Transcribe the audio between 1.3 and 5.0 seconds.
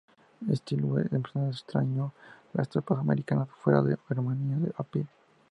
extrajo a las tropas americanas fuera de Birmania a